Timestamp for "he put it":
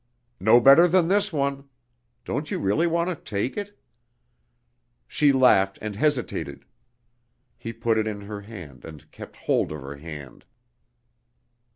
7.55-8.07